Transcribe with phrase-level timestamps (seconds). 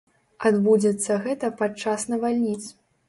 [0.49, 2.61] Адбудзецца гэта падчас навальніц.